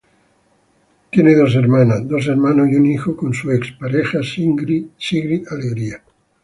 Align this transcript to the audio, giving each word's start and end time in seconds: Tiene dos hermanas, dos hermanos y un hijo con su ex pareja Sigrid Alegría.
Tiene 1.11 1.35
dos 1.35 1.53
hermanas, 1.53 2.07
dos 2.07 2.25
hermanos 2.25 2.69
y 2.71 2.75
un 2.75 2.87
hijo 2.87 3.15
con 3.15 3.35
su 3.35 3.51
ex 3.51 3.71
pareja 3.73 4.21
Sigrid 4.23 5.47
Alegría. 5.47 6.01